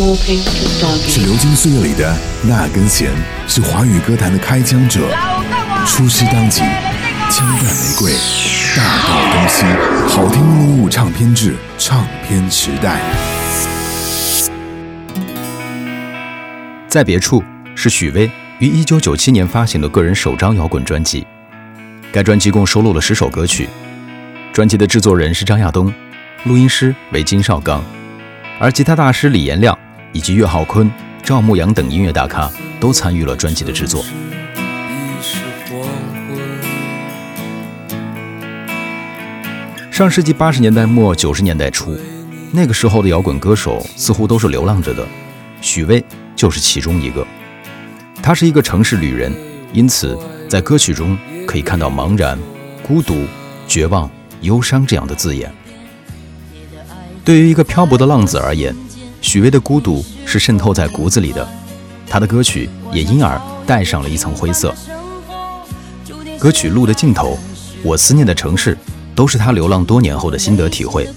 [0.00, 3.10] 是流金岁月里的那根弦，
[3.46, 5.00] 是华语歌坛的开枪者。
[5.86, 6.62] 出师当即，
[7.30, 8.12] 枪弹玫瑰，
[8.74, 9.66] 大道东西，
[10.08, 12.98] 好听录入唱片制，唱片时代。
[16.88, 17.44] 在别处
[17.74, 21.26] 是许巍于一九九七年发行的个人首张摇滚专辑，
[22.10, 23.68] 该专辑共收录了十首歌曲。
[24.50, 25.92] 专辑的制作人是张亚东，
[26.44, 27.84] 录音师为金少刚，
[28.58, 29.78] 而吉他大师李延亮
[30.12, 30.90] 以及岳浩坤、
[31.22, 34.04] 赵牧阳等音乐大咖都参与了专辑的制作。
[39.90, 41.98] 上世纪八十年代末九十年代初，
[42.52, 45.06] 那个时候的摇滚歌手似乎都是流浪着的，
[45.60, 46.02] 许巍
[46.34, 47.26] 就是其中一个。
[48.22, 49.32] 他是一个城市旅人，
[49.72, 50.18] 因此
[50.48, 51.16] 在歌曲中
[51.46, 52.38] 可以看到茫然、
[52.82, 53.26] 孤独、
[53.66, 54.10] 绝望。
[54.42, 55.52] 忧伤这样的字眼，
[57.22, 58.74] 对于一个漂泊的浪子而言，
[59.20, 61.46] 许巍的孤独是渗透在骨子里的，
[62.08, 64.74] 他的歌曲也因而带上了一层灰色。
[66.38, 67.32] 歌曲《路的尽头》
[67.82, 68.74] 《我思念的城市》
[69.14, 71.08] 都是他流浪多年后的心得体会，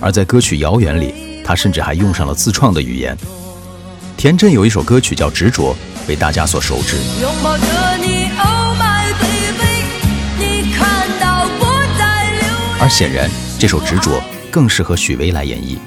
[0.00, 3.16] 而在歌曲《遥远》里，他甚至还用上了自创的语言。
[4.16, 5.74] 田震有一首歌曲叫《执着》，
[6.08, 6.96] 被大家所熟知。
[7.22, 7.64] 拥抱着
[7.98, 8.30] 你
[12.80, 15.78] 而显然，这首《执着》更适合许巍来演绎。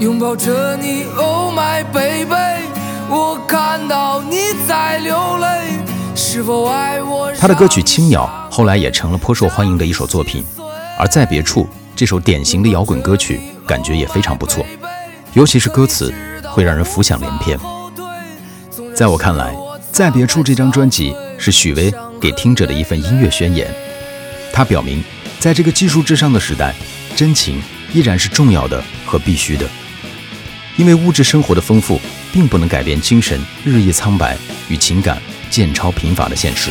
[0.00, 2.68] 拥抱着你，Oh my baby，
[3.08, 4.36] 我看到你
[4.68, 5.72] 在流泪，
[6.14, 7.32] 是否爱我？
[7.34, 10.44] 他的歌曲《青鸟》后来也成了颇受欢迎的一首作品。
[10.96, 14.64] 而在别处，这首典型的摇滚歌曲，感觉也非常不错，
[15.32, 17.58] 尤其是歌词会让人浮想联翩。
[18.94, 19.52] 在我看来，
[19.90, 23.66] 《在别处》这张专辑是许巍给听者的一份音乐宣言，
[24.52, 25.02] 他表明。
[25.40, 26.74] 在这个技术至上的时代，
[27.14, 27.62] 真情
[27.92, 29.64] 依然是重要的和必须的，
[30.78, 32.00] 因为物质生活的丰富
[32.32, 34.38] 并不能改变精神日益苍白
[34.70, 36.70] 与情感渐超贫乏的现实。